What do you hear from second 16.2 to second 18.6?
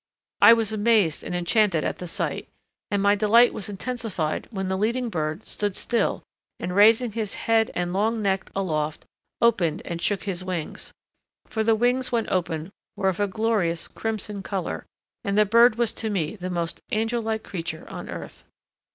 the most angel like creature on earth.